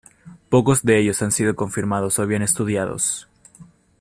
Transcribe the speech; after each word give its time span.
Pocos 0.49 0.81
de 0.81 0.97
ellos 0.99 1.21
han 1.21 1.31
sido 1.31 1.55
confirmados 1.55 2.17
o 2.17 2.25
bien 2.25 2.41
estudiados. 2.41 3.27